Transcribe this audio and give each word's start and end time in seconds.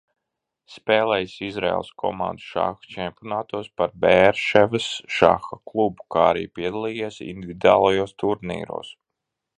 Spēlējis 0.75 1.33
Izraēlas 1.47 1.91
komandu 2.03 2.45
šaha 2.45 2.89
čempionātos 2.95 3.69
par 3.81 3.93
Beerševas 4.07 4.89
šaha 5.19 5.61
klubu, 5.73 6.09
kā 6.17 6.27
arī 6.33 6.45
piedalījies 6.57 7.23
individuālajos 7.31 8.21
turnīros. 8.25 8.95